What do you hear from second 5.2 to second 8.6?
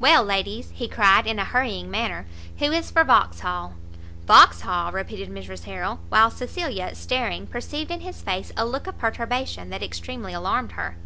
Mrs Harrel, while Cecilia, staring, perceived in his face